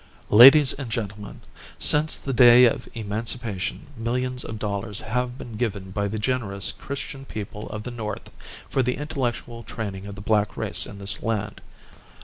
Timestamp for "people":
7.23-7.69